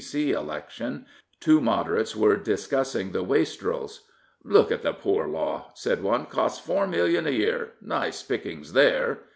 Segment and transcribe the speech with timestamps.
[0.03, 0.31] C.C.
[0.31, 1.05] election
[1.39, 3.99] two Moderates were discussing the" Wastrels.""
[4.53, 6.25] Look at the Poor Law," said one.
[6.25, 7.73] Costs four millions a year.
[7.83, 9.19] Nice pickings there."